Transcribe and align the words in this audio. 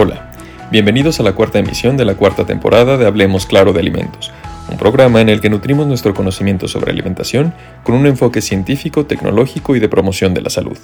Hola, 0.00 0.30
bienvenidos 0.70 1.18
a 1.18 1.24
la 1.24 1.32
cuarta 1.32 1.58
emisión 1.58 1.96
de 1.96 2.04
la 2.04 2.14
cuarta 2.14 2.46
temporada 2.46 2.96
de 2.96 3.04
Hablemos 3.04 3.46
Claro 3.46 3.72
de 3.72 3.80
Alimentos, 3.80 4.30
un 4.70 4.78
programa 4.78 5.20
en 5.20 5.28
el 5.28 5.40
que 5.40 5.50
nutrimos 5.50 5.88
nuestro 5.88 6.14
conocimiento 6.14 6.68
sobre 6.68 6.92
alimentación 6.92 7.52
con 7.82 7.96
un 7.96 8.06
enfoque 8.06 8.40
científico, 8.40 9.06
tecnológico 9.06 9.74
y 9.74 9.80
de 9.80 9.88
promoción 9.88 10.34
de 10.34 10.42
la 10.42 10.50
salud. 10.50 10.78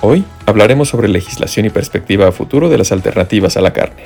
Hoy 0.00 0.24
hablaremos 0.46 0.88
sobre 0.88 1.06
legislación 1.06 1.66
y 1.66 1.70
perspectiva 1.70 2.26
a 2.26 2.32
futuro 2.32 2.68
de 2.68 2.78
las 2.78 2.90
alternativas 2.90 3.56
a 3.56 3.60
la 3.60 3.72
carne. 3.72 4.02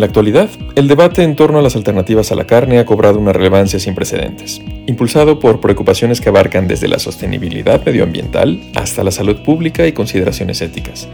En 0.00 0.04
la 0.04 0.06
actualidad, 0.06 0.48
el 0.76 0.88
debate 0.88 1.22
en 1.24 1.36
torno 1.36 1.58
a 1.58 1.62
las 1.62 1.76
alternativas 1.76 2.32
a 2.32 2.34
la 2.34 2.46
carne 2.46 2.78
ha 2.78 2.86
cobrado 2.86 3.18
una 3.18 3.34
relevancia 3.34 3.78
sin 3.78 3.94
precedentes, 3.94 4.62
impulsado 4.86 5.38
por 5.38 5.60
preocupaciones 5.60 6.22
que 6.22 6.30
abarcan 6.30 6.66
desde 6.66 6.88
la 6.88 6.98
sostenibilidad 6.98 7.84
medioambiental 7.84 8.62
hasta 8.74 9.04
la 9.04 9.10
salud 9.10 9.42
pública 9.42 9.86
y 9.86 9.92
consideraciones 9.92 10.62
éticas. 10.62 11.06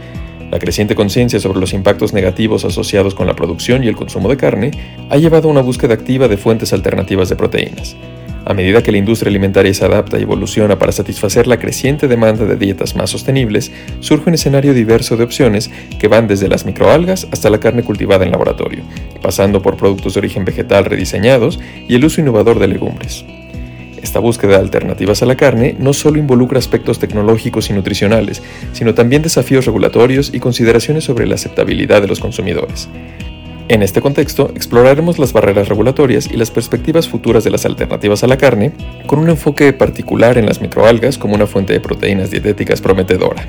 La 0.51 0.59
creciente 0.59 0.95
conciencia 0.95 1.41
sobre 1.41 1.59
los 1.59 1.73
impactos 1.73 2.13
negativos 2.13 2.63
asociados 2.63 3.13
con 3.13 3.27
la 3.27 3.35
producción 3.35 3.83
y 3.83 3.89
el 3.89 3.97
consumo 3.97 4.29
de 4.29 4.37
carne 4.37 4.71
ha 5.09 5.17
llevado 5.17 5.49
a 5.49 5.51
una 5.51 5.59
búsqueda 5.59 5.93
activa 5.93 6.29
de 6.29 6.37
fuentes 6.37 6.71
alternativas 6.71 7.27
de 7.27 7.35
proteínas, 7.35 7.97
a 8.47 8.53
medida 8.53 8.81
que 8.81 8.93
la 8.93 8.97
industria 8.97 9.29
alimentaria 9.29 9.73
se 9.73 9.83
adapta 9.83 10.17
y 10.17 10.21
evoluciona 10.21 10.79
para 10.79 10.93
satisfacer 10.93 11.47
la 11.47 11.59
creciente 11.59 12.07
demanda 12.07 12.45
de 12.45 12.55
dietas 12.55 12.95
más 12.95 13.09
sostenibles, 13.09 13.73
surge 13.99 14.29
un 14.29 14.35
escenario 14.35 14.73
diverso 14.73 15.17
de 15.17 15.25
opciones 15.25 15.69
que 15.99 16.07
van 16.07 16.27
desde 16.27 16.47
las 16.47 16.65
microalgas 16.65 17.27
hasta 17.31 17.49
la 17.49 17.59
carne 17.59 17.83
cultivada 17.83 18.23
en 18.23 18.31
laboratorio, 18.31 18.83
pasando 19.21 19.61
por 19.61 19.75
productos 19.75 20.13
de 20.13 20.19
origen 20.21 20.45
vegetal 20.45 20.85
rediseñados 20.85 21.59
y 21.89 21.95
el 21.95 22.05
uso 22.05 22.21
innovador 22.21 22.59
de 22.59 22.69
legumbres. 22.69 23.25
Esta 24.01 24.19
búsqueda 24.19 24.53
de 24.53 24.59
alternativas 24.59 25.21
a 25.21 25.25
la 25.25 25.35
carne 25.35 25.75
no 25.77 25.91
solo 25.91 26.17
involucra 26.17 26.57
aspectos 26.57 26.99
tecnológicos 26.99 27.69
y 27.69 27.73
nutricionales, 27.73 28.41
sino 28.71 28.93
también 28.93 29.23
desafíos 29.23 29.65
regulatorios 29.65 30.33
y 30.33 30.39
consideraciones 30.39 31.03
sobre 31.03 31.27
la 31.27 31.35
aceptabilidad 31.35 32.01
de 32.01 32.07
los 32.07 32.21
consumidores. 32.21 32.87
En 33.69 33.83
este 33.83 34.01
contexto, 34.01 34.49
exploraremos 34.55 35.19
las 35.19 35.33
barreras 35.33 35.67
regulatorias 35.67 36.29
y 36.31 36.37
las 36.37 36.51
perspectivas 36.51 37.09
futuras 37.09 37.43
de 37.43 37.51
las 37.51 37.65
alternativas 37.65 38.23
a 38.23 38.27
la 38.27 38.37
carne, 38.37 38.71
con 39.07 39.19
un 39.19 39.29
enfoque 39.29 39.73
particular 39.73 40.37
en 40.37 40.45
las 40.45 40.61
microalgas 40.61 41.17
como 41.17 41.35
una 41.35 41.47
fuente 41.47 41.73
de 41.73 41.81
proteínas 41.81 42.31
dietéticas 42.31 42.79
prometedora. 42.79 43.45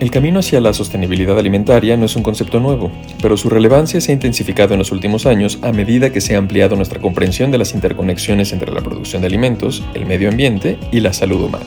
El 0.00 0.10
camino 0.10 0.40
hacia 0.40 0.60
la 0.60 0.74
sostenibilidad 0.74 1.38
alimentaria 1.38 1.96
no 1.96 2.06
es 2.06 2.16
un 2.16 2.24
concepto 2.24 2.58
nuevo, 2.58 2.90
pero 3.22 3.36
su 3.36 3.48
relevancia 3.48 4.00
se 4.00 4.10
ha 4.10 4.14
intensificado 4.14 4.74
en 4.74 4.80
los 4.80 4.90
últimos 4.90 5.26
años 5.26 5.60
a 5.62 5.72
medida 5.72 6.10
que 6.10 6.20
se 6.20 6.34
ha 6.34 6.38
ampliado 6.38 6.74
nuestra 6.74 7.00
comprensión 7.00 7.52
de 7.52 7.58
las 7.58 7.72
interconexiones 7.72 8.52
entre 8.52 8.72
la 8.72 8.80
producción 8.80 9.22
de 9.22 9.28
alimentos, 9.28 9.84
el 9.94 10.06
medio 10.06 10.28
ambiente 10.28 10.76
y 10.90 11.00
la 11.00 11.12
salud 11.12 11.40
humana. 11.40 11.64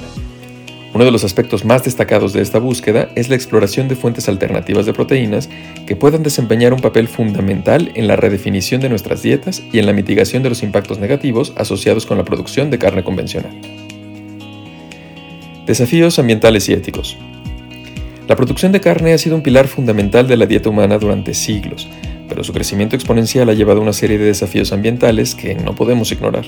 Uno 0.97 1.05
de 1.05 1.11
los 1.11 1.23
aspectos 1.23 1.63
más 1.63 1.83
destacados 1.83 2.33
de 2.33 2.41
esta 2.41 2.57
búsqueda 2.57 3.09
es 3.13 3.29
la 3.29 3.35
exploración 3.35 3.87
de 3.87 3.95
fuentes 3.95 4.27
alternativas 4.27 4.87
de 4.87 4.93
proteínas 4.93 5.47
que 5.85 5.95
puedan 5.95 6.23
desempeñar 6.23 6.73
un 6.73 6.79
papel 6.79 7.07
fundamental 7.07 7.91
en 7.93 8.07
la 8.07 8.15
redefinición 8.15 8.81
de 8.81 8.89
nuestras 8.89 9.21
dietas 9.21 9.61
y 9.71 9.77
en 9.77 9.85
la 9.85 9.93
mitigación 9.93 10.41
de 10.41 10.49
los 10.49 10.63
impactos 10.63 10.97
negativos 10.97 11.53
asociados 11.55 12.07
con 12.07 12.17
la 12.17 12.23
producción 12.25 12.71
de 12.71 12.79
carne 12.79 13.03
convencional. 13.03 13.51
Desafíos 15.67 16.17
ambientales 16.17 16.67
y 16.67 16.73
éticos. 16.73 17.15
La 18.27 18.35
producción 18.35 18.71
de 18.71 18.81
carne 18.81 19.13
ha 19.13 19.19
sido 19.19 19.35
un 19.35 19.43
pilar 19.43 19.67
fundamental 19.67 20.27
de 20.27 20.37
la 20.37 20.47
dieta 20.47 20.69
humana 20.69 20.97
durante 20.97 21.35
siglos, 21.35 21.87
pero 22.27 22.43
su 22.43 22.53
crecimiento 22.53 22.95
exponencial 22.95 23.47
ha 23.49 23.53
llevado 23.53 23.81
a 23.81 23.83
una 23.83 23.93
serie 23.93 24.17
de 24.17 24.25
desafíos 24.25 24.71
ambientales 24.71 25.35
que 25.35 25.53
no 25.53 25.75
podemos 25.75 26.11
ignorar. 26.11 26.45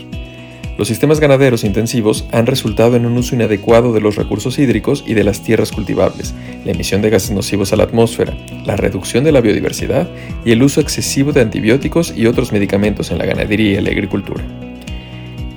Los 0.80 0.88
sistemas 0.88 1.20
ganaderos 1.20 1.66
intensivos 1.66 2.24
han 2.32 2.46
resultado 2.46 2.96
en 2.96 3.06
un 3.06 3.18
uso 3.18 3.36
inadecuado 3.36 3.92
de 3.92 4.00
los 4.00 4.16
recursos 4.16 4.58
hídricos 4.60 5.04
y 5.06 5.14
de 5.14 5.26
las 5.26 5.42
tierras 5.42 5.74
cultivables, 5.74 6.34
la 6.64 6.72
emisión 6.72 7.02
de 7.02 7.10
gases 7.10 7.32
nocivos 7.32 7.74
a 7.74 7.76
la 7.76 7.84
atmósfera, 7.84 8.34
la 8.64 8.78
reducción 8.78 9.26
de 9.26 9.34
la 9.34 9.42
biodiversidad 9.42 10.08
y 10.46 10.54
el 10.54 10.64
uso 10.64 10.80
excesivo 10.80 11.34
de 11.34 11.42
antibióticos 11.42 12.14
y 12.16 12.28
otros 12.28 12.54
medicamentos 12.54 13.12
en 13.12 13.18
la 13.18 13.26
ganadería 13.26 13.82
y 13.82 13.84
la 13.84 13.90
agricultura. 13.90 14.42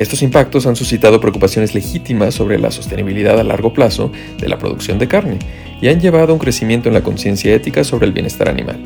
Estos 0.01 0.23
impactos 0.23 0.67
han 0.67 0.75
suscitado 0.75 1.21
preocupaciones 1.21 1.73
legítimas 1.73 2.35
sobre 2.35 2.59
la 2.59 2.73
sostenibilidad 2.73 3.39
a 3.39 3.45
largo 3.45 3.73
plazo 3.73 4.11
de 4.39 4.49
la 4.49 4.59
producción 4.59 4.99
de 4.99 5.07
carne 5.07 5.39
y 5.81 5.87
han 5.87 6.01
llevado 6.01 6.33
a 6.33 6.35
un 6.35 6.41
crecimiento 6.41 6.89
en 6.89 6.95
la 6.95 7.05
conciencia 7.05 7.55
ética 7.55 7.85
sobre 7.85 8.07
el 8.07 8.13
bienestar 8.13 8.49
animal. 8.49 8.81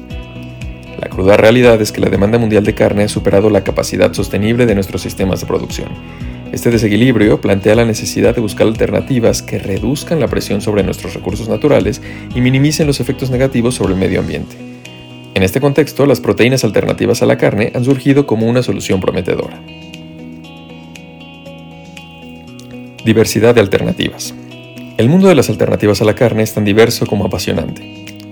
La 1.00 1.08
cruda 1.08 1.38
realidad 1.38 1.80
es 1.80 1.92
que 1.92 2.00
la 2.00 2.10
demanda 2.10 2.38
mundial 2.38 2.64
de 2.64 2.74
carne 2.74 3.04
ha 3.04 3.08
superado 3.08 3.48
la 3.48 3.64
capacidad 3.64 4.12
sostenible 4.12 4.66
de 4.66 4.74
nuestros 4.74 5.00
sistemas 5.00 5.40
de 5.40 5.46
producción 5.46 5.88
este 6.56 6.70
desequilibrio 6.70 7.38
plantea 7.38 7.74
la 7.74 7.84
necesidad 7.84 8.34
de 8.34 8.40
buscar 8.40 8.66
alternativas 8.66 9.42
que 9.42 9.58
reduzcan 9.58 10.20
la 10.20 10.26
presión 10.26 10.62
sobre 10.62 10.82
nuestros 10.82 11.12
recursos 11.12 11.50
naturales 11.50 12.00
y 12.34 12.40
minimicen 12.40 12.86
los 12.86 12.98
efectos 12.98 13.30
negativos 13.30 13.74
sobre 13.74 13.92
el 13.92 14.00
medio 14.00 14.20
ambiente. 14.20 14.56
En 15.34 15.42
este 15.42 15.60
contexto, 15.60 16.06
las 16.06 16.20
proteínas 16.20 16.64
alternativas 16.64 17.20
a 17.20 17.26
la 17.26 17.36
carne 17.36 17.72
han 17.74 17.84
surgido 17.84 18.26
como 18.26 18.46
una 18.46 18.62
solución 18.62 19.02
prometedora. 19.02 19.62
Diversidad 23.04 23.54
de 23.54 23.60
alternativas. 23.60 24.34
El 24.96 25.10
mundo 25.10 25.28
de 25.28 25.34
las 25.34 25.50
alternativas 25.50 26.00
a 26.00 26.06
la 26.06 26.14
carne 26.14 26.42
es 26.42 26.54
tan 26.54 26.64
diverso 26.64 27.06
como 27.06 27.26
apasionante. 27.26 27.82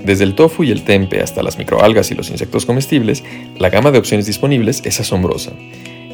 Desde 0.02 0.24
el 0.24 0.34
tofu 0.34 0.64
y 0.64 0.70
el 0.70 0.82
tempe 0.82 1.20
hasta 1.20 1.42
las 1.42 1.58
microalgas 1.58 2.10
y 2.10 2.14
los 2.14 2.30
insectos 2.30 2.64
comestibles, 2.64 3.22
la 3.58 3.68
gama 3.68 3.90
de 3.90 3.98
opciones 3.98 4.24
disponibles 4.24 4.80
es 4.86 4.98
asombrosa. 4.98 5.52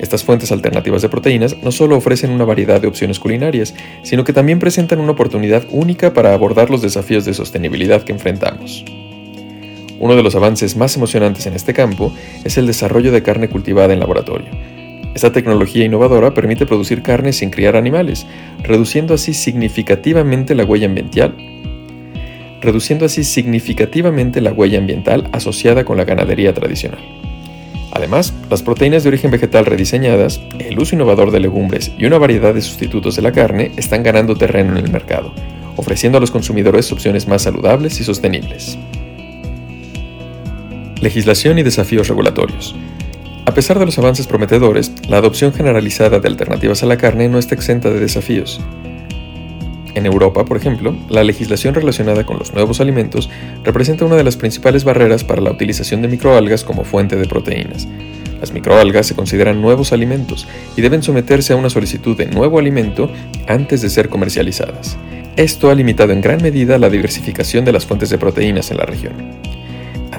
Estas 0.00 0.25
fuentes 0.25 0.50
alternativas 0.50 1.03
de 1.03 1.11
proteínas 1.11 1.59
no 1.62 1.71
solo 1.71 1.94
ofrecen 1.94 2.31
una 2.31 2.47
variedad 2.47 2.81
de 2.81 2.88
opciones 2.88 3.21
culinarias, 3.21 3.75
sino 4.03 4.25
que 4.25 4.33
también 4.33 4.59
presentan 4.59 4.99
una 4.99 5.12
oportunidad 5.12 5.66
única 5.71 6.15
para 6.15 6.33
abordar 6.33 6.71
los 6.71 6.81
desafíos 6.81 7.27
de 7.27 7.34
sostenibilidad 7.34 8.03
que 8.03 8.12
enfrentamos. 8.12 8.83
Uno 9.99 10.16
de 10.16 10.22
los 10.22 10.34
avances 10.34 10.75
más 10.75 10.97
emocionantes 10.97 11.44
en 11.44 11.53
este 11.53 11.75
campo 11.75 12.15
es 12.44 12.56
el 12.56 12.66
desarrollo 12.66 13.12
de 13.12 13.22
carne 13.22 13.50
cultivada 13.50 13.93
en 13.93 14.00
laboratorio. 14.00 14.49
Esta 15.15 15.33
tecnología 15.33 15.84
innovadora 15.84 16.33
permite 16.33 16.65
producir 16.65 17.03
carne 17.03 17.34
sin 17.34 17.50
criar 17.50 17.77
animales, 17.77 18.27
reduciendo 18.62 19.12
así 19.12 19.34
significativamente 19.34 20.55
la 20.55 20.65
huella 20.65 20.87
ambiental, 20.87 21.37
reduciendo 22.62 23.05
así 23.05 23.22
significativamente 23.22 24.41
la 24.41 24.55
huella 24.55 24.78
ambiental 24.78 25.28
asociada 25.33 25.84
con 25.84 25.99
la 25.99 26.06
ganadería 26.06 26.55
tradicional. 26.55 27.00
Además, 27.93 28.33
las 28.49 28.62
proteínas 28.62 29.03
de 29.03 29.09
origen 29.09 29.31
vegetal 29.31 29.67
rediseñadas, 29.67 30.41
el 30.59 30.78
uso 30.78 30.95
innovador 30.95 31.31
de 31.31 31.41
legumbres 31.41 31.91
y 31.99 32.06
una 32.06 32.19
variedad 32.19 32.55
de 32.55 32.62
sustitutos 32.62 33.17
de 33.17 33.23
la 33.23 33.33
carne 33.33 33.73
están 33.77 34.03
ganando 34.03 34.37
terreno 34.37 34.77
en 34.77 34.84
el 34.84 34.93
mercado, 34.93 35.33
ofreciendo 35.77 36.19
a 36.19 36.21
los 36.21 36.31
consumidores 36.31 36.93
opciones 36.93 37.27
más 37.27 37.43
saludables 37.43 38.01
y 38.01 38.05
sostenibles. 38.05 38.78
Legislación 41.01 41.59
y 41.59 41.62
desafíos 41.62 42.09
regulatorios. 42.09 42.77
A 43.47 43.55
pesar 43.55 43.78
de 43.78 43.87
los 43.87 43.99
avances 43.99 44.27
prometedores, 44.27 44.93
la 45.09 45.17
adopción 45.17 45.53
generalizada 45.53 46.21
de 46.21 46.28
alternativas 46.28 46.83
a 46.83 46.87
la 46.87 46.99
carne 46.99 47.28
no 47.28 47.39
está 47.39 47.55
exenta 47.55 47.91
de 47.91 47.99
desafíos. 47.99 48.61
En 49.95 50.06
Europa, 50.06 50.45
por 50.45 50.56
ejemplo, 50.56 50.95
la 51.09 51.25
legislación 51.25 51.75
relacionada 51.75 52.25
con 52.25 52.39
los 52.39 52.53
nuevos 52.55 52.81
alimentos 52.81 53.28
representa 53.65 54.04
una 54.04 54.16
de 54.16 54.25
las 54.25 54.37
principales 54.37 54.84
barreras 54.84 55.25
para 55.25 55.41
la 55.41 55.51
utilización 55.51 56.03
de 56.03 56.09
microalgas 56.09 56.65
como 56.65 56.84
fuente 56.84 57.16
de 57.16 57.27
proteínas. 57.27 57.89
Las 58.41 58.53
microalgas 58.53 59.07
se 59.07 59.15
consideran 59.15 59.60
nuevos 59.60 59.92
alimentos 59.92 60.47
y 60.77 60.81
deben 60.81 61.03
someterse 61.03 61.53
a 61.53 61.57
una 61.57 61.71
solicitud 61.71 62.16
de 62.16 62.27
nuevo 62.27 62.59
alimento 62.59 63.10
antes 63.47 63.83
de 63.83 63.91
ser 63.91 64.09
comercializadas. 64.09 64.97
Esto 65.37 65.71
ha 65.71 65.75
limitado 65.75 66.13
en 66.13 66.21
gran 66.21 66.42
medida 66.42 66.78
la 66.78 66.91
diversificación 66.91 67.65
de 67.65 67.72
las 67.72 67.87
fuentes 67.87 68.10
de 68.10 68.19
proteínas 68.19 68.71
en 68.71 68.78
la 68.78 68.87
región. 68.87 69.13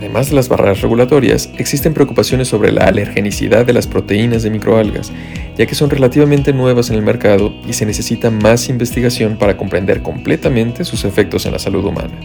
Además 0.01 0.29
de 0.29 0.35
las 0.35 0.49
barreras 0.49 0.81
regulatorias, 0.81 1.51
existen 1.59 1.93
preocupaciones 1.93 2.47
sobre 2.47 2.71
la 2.71 2.85
alergenicidad 2.85 3.67
de 3.67 3.73
las 3.73 3.85
proteínas 3.85 4.41
de 4.41 4.49
microalgas, 4.49 5.11
ya 5.55 5.67
que 5.67 5.75
son 5.75 5.91
relativamente 5.91 6.53
nuevas 6.53 6.89
en 6.89 6.95
el 6.95 7.03
mercado 7.03 7.53
y 7.67 7.73
se 7.73 7.85
necesita 7.85 8.31
más 8.31 8.67
investigación 8.67 9.37
para 9.37 9.57
comprender 9.57 10.01
completamente 10.01 10.85
sus 10.85 11.05
efectos 11.05 11.45
en 11.45 11.51
la 11.51 11.59
salud 11.59 11.85
humana. 11.85 12.19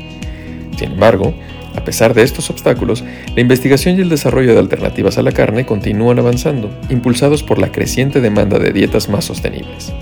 Sin 0.78 0.92
embargo, 0.92 1.34
a 1.74 1.84
pesar 1.84 2.14
de 2.14 2.22
estos 2.22 2.48
obstáculos, 2.48 3.04
la 3.34 3.42
investigación 3.42 3.98
y 3.98 4.00
el 4.00 4.08
desarrollo 4.08 4.54
de 4.54 4.60
alternativas 4.60 5.18
a 5.18 5.22
la 5.22 5.32
carne 5.32 5.66
continúan 5.66 6.18
avanzando, 6.18 6.70
impulsados 6.88 7.42
por 7.42 7.58
la 7.58 7.72
creciente 7.72 8.22
demanda 8.22 8.58
de 8.58 8.72
dietas 8.72 9.10
más 9.10 9.26
sostenibles. 9.26 9.92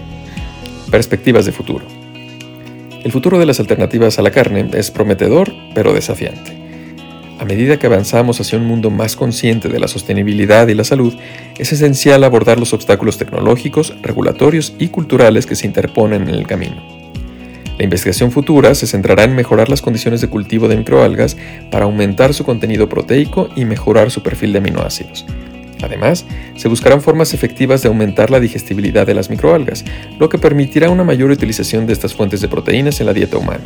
Perspectivas 0.93 1.45
de 1.45 1.51
futuro. 1.51 1.85
El 3.03 3.11
futuro 3.11 3.41
de 3.41 3.47
las 3.47 3.59
alternativas 3.59 4.21
a 4.21 4.23
la 4.23 4.31
carne 4.31 4.71
es 4.75 4.93
prometedor, 4.93 5.53
pero 5.75 5.93
desafiante. 5.93 6.54
A 7.39 7.45
medida 7.45 7.79
que 7.79 7.87
avanzamos 7.87 8.41
hacia 8.41 8.59
un 8.59 8.65
mundo 8.65 8.91
más 8.91 9.17
consciente 9.17 9.69
de 9.69 9.81
la 9.81 9.89
sostenibilidad 9.89 10.69
y 10.69 10.75
la 10.75 10.85
salud, 10.85 11.15
es 11.59 11.73
esencial 11.73 12.23
abordar 12.23 12.61
los 12.61 12.73
obstáculos 12.73 13.19
tecnológicos, 13.19 13.93
regulatorios 14.03 14.75
y 14.79 14.89
culturales 14.89 15.45
que 15.45 15.57
se 15.57 15.67
interponen 15.67 16.29
en 16.29 16.35
el 16.35 16.47
camino. 16.47 16.81
La 17.77 17.83
investigación 17.83 18.31
futura 18.31 18.73
se 18.77 18.87
centrará 18.87 19.25
en 19.25 19.35
mejorar 19.35 19.69
las 19.69 19.83
condiciones 19.83 20.21
de 20.21 20.29
cultivo 20.29 20.69
de 20.69 20.77
microalgas 20.77 21.37
para 21.73 21.87
aumentar 21.87 22.33
su 22.33 22.45
contenido 22.45 22.89
proteico 22.89 23.49
y 23.57 23.65
mejorar 23.65 24.13
su 24.13 24.23
perfil 24.23 24.53
de 24.53 24.59
aminoácidos. 24.59 25.27
Además, 25.83 26.25
se 26.55 26.69
buscarán 26.69 27.03
formas 27.03 27.35
efectivas 27.35 27.83
de 27.83 27.89
aumentar 27.89 28.31
la 28.31 28.39
digestibilidad 28.39 29.07
de 29.07 29.15
las 29.15 29.29
microalgas, 29.29 29.85
lo 30.21 30.29
que 30.29 30.39
permitirá 30.39 30.89
una 30.89 31.03
mayor 31.03 31.31
utilización 31.31 31.87
de 31.87 31.95
estas 31.95 32.15
fuentes 32.15 32.41
de 32.41 32.49
proteínas 32.49 33.01
en 33.01 33.07
la 33.07 33.13
dieta 33.13 33.39
humana. 33.39 33.65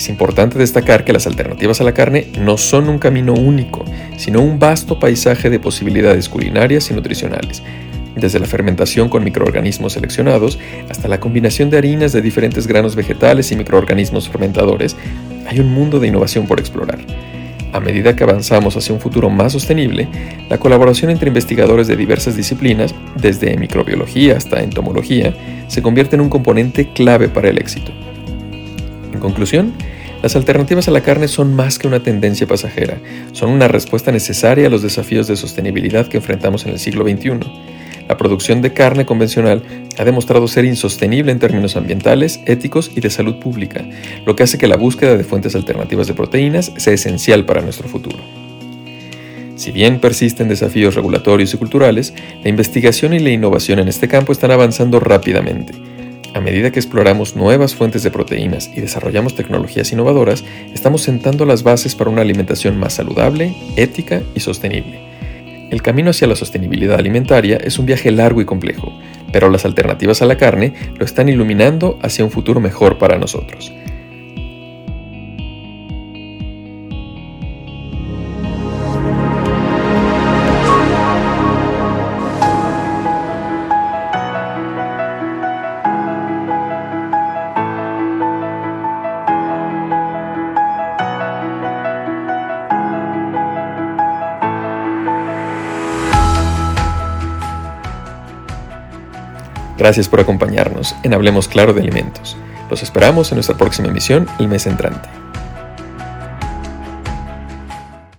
Es 0.00 0.08
importante 0.08 0.58
destacar 0.58 1.04
que 1.04 1.12
las 1.12 1.26
alternativas 1.26 1.82
a 1.82 1.84
la 1.84 1.92
carne 1.92 2.28
no 2.40 2.56
son 2.56 2.88
un 2.88 2.98
camino 2.98 3.34
único, 3.34 3.84
sino 4.16 4.40
un 4.40 4.58
vasto 4.58 4.98
paisaje 4.98 5.50
de 5.50 5.60
posibilidades 5.60 6.30
culinarias 6.30 6.90
y 6.90 6.94
nutricionales, 6.94 7.62
desde 8.16 8.40
la 8.40 8.46
fermentación 8.46 9.10
con 9.10 9.22
microorganismos 9.22 9.92
seleccionados 9.92 10.58
hasta 10.88 11.06
la 11.06 11.20
combinación 11.20 11.68
de 11.68 11.76
harinas 11.76 12.12
de 12.12 12.22
diferentes 12.22 12.66
granos 12.66 12.96
vegetales 12.96 13.52
y 13.52 13.56
microorganismos 13.56 14.30
fermentadores, 14.30 14.96
hay 15.46 15.60
un 15.60 15.68
mundo 15.68 16.00
de 16.00 16.06
innovación 16.06 16.46
por 16.46 16.60
explorar. 16.60 17.00
A 17.74 17.78
medida 17.80 18.16
que 18.16 18.24
avanzamos 18.24 18.78
hacia 18.78 18.94
un 18.94 19.02
futuro 19.02 19.28
más 19.28 19.52
sostenible, 19.52 20.08
la 20.48 20.56
colaboración 20.56 21.10
entre 21.10 21.28
investigadores 21.28 21.88
de 21.88 21.96
diversas 21.96 22.38
disciplinas, 22.38 22.94
desde 23.20 23.54
microbiología 23.58 24.38
hasta 24.38 24.62
entomología, 24.62 25.34
se 25.68 25.82
convierte 25.82 26.16
en 26.16 26.22
un 26.22 26.30
componente 26.30 26.90
clave 26.94 27.28
para 27.28 27.50
el 27.50 27.58
éxito. 27.58 27.92
Conclusión, 29.20 29.74
las 30.22 30.34
alternativas 30.36 30.88
a 30.88 30.90
la 30.90 31.02
carne 31.02 31.28
son 31.28 31.54
más 31.54 31.78
que 31.78 31.86
una 31.86 32.02
tendencia 32.02 32.46
pasajera, 32.46 32.98
son 33.32 33.50
una 33.50 33.68
respuesta 33.68 34.12
necesaria 34.12 34.66
a 34.66 34.70
los 34.70 34.82
desafíos 34.82 35.26
de 35.26 35.36
sostenibilidad 35.36 36.08
que 36.08 36.16
enfrentamos 36.16 36.66
en 36.66 36.72
el 36.72 36.78
siglo 36.78 37.04
XXI. 37.04 37.38
La 38.08 38.16
producción 38.16 38.60
de 38.60 38.72
carne 38.72 39.06
convencional 39.06 39.62
ha 39.98 40.04
demostrado 40.04 40.48
ser 40.48 40.64
insostenible 40.64 41.30
en 41.30 41.38
términos 41.38 41.76
ambientales, 41.76 42.40
éticos 42.46 42.90
y 42.94 43.00
de 43.00 43.08
salud 43.08 43.36
pública, 43.36 43.88
lo 44.26 44.34
que 44.34 44.42
hace 44.42 44.58
que 44.58 44.66
la 44.66 44.76
búsqueda 44.76 45.16
de 45.16 45.24
fuentes 45.24 45.54
alternativas 45.54 46.06
de 46.06 46.14
proteínas 46.14 46.72
sea 46.76 46.94
esencial 46.94 47.44
para 47.44 47.62
nuestro 47.62 47.88
futuro. 47.88 48.18
Si 49.54 49.70
bien 49.70 50.00
persisten 50.00 50.48
desafíos 50.48 50.94
regulatorios 50.94 51.52
y 51.54 51.58
culturales, 51.58 52.14
la 52.42 52.48
investigación 52.48 53.12
y 53.12 53.18
la 53.18 53.30
innovación 53.30 53.78
en 53.78 53.88
este 53.88 54.08
campo 54.08 54.32
están 54.32 54.50
avanzando 54.50 54.98
rápidamente. 55.00 55.89
A 56.32 56.40
medida 56.40 56.70
que 56.70 56.78
exploramos 56.78 57.34
nuevas 57.34 57.74
fuentes 57.74 58.04
de 58.04 58.10
proteínas 58.12 58.70
y 58.72 58.80
desarrollamos 58.80 59.34
tecnologías 59.34 59.90
innovadoras, 59.90 60.44
estamos 60.72 61.02
sentando 61.02 61.44
las 61.44 61.64
bases 61.64 61.96
para 61.96 62.10
una 62.10 62.22
alimentación 62.22 62.78
más 62.78 62.94
saludable, 62.94 63.52
ética 63.76 64.22
y 64.34 64.40
sostenible. 64.40 65.00
El 65.70 65.82
camino 65.82 66.10
hacia 66.10 66.28
la 66.28 66.36
sostenibilidad 66.36 66.98
alimentaria 66.98 67.56
es 67.56 67.78
un 67.80 67.86
viaje 67.86 68.12
largo 68.12 68.40
y 68.40 68.44
complejo, 68.44 68.92
pero 69.32 69.50
las 69.50 69.64
alternativas 69.64 70.22
a 70.22 70.26
la 70.26 70.36
carne 70.36 70.74
lo 70.96 71.04
están 71.04 71.28
iluminando 71.28 71.98
hacia 72.00 72.24
un 72.24 72.30
futuro 72.30 72.60
mejor 72.60 72.98
para 72.98 73.18
nosotros. 73.18 73.72
Gracias 99.80 100.10
por 100.10 100.20
acompañarnos 100.20 100.94
en 101.04 101.14
Hablemos 101.14 101.48
Claro 101.48 101.72
de 101.72 101.80
Alimentos. 101.80 102.36
Los 102.68 102.82
esperamos 102.82 103.32
en 103.32 103.36
nuestra 103.36 103.56
próxima 103.56 103.88
emisión 103.88 104.26
el 104.38 104.46
mes 104.46 104.66
entrante. 104.66 105.08